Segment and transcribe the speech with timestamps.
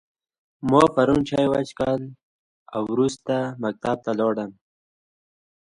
[0.69, 2.09] ما پرون چای وچیښلی
[2.73, 4.51] او وروسته مکتب ته ولاړم